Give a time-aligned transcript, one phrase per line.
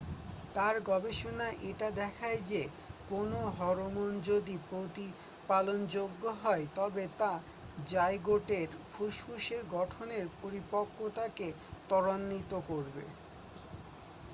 [0.55, 2.61] তার গবেষণা এটা দেখায় যে
[3.09, 7.31] কোনও হরমোন যদি প্রতিপালনযোগ্য হয় তবে তা
[7.87, 11.47] জাইগোটের ফুসফুসের গঠনের পরিপক্কতাকে
[11.89, 13.03] তরাণ্বিত করবে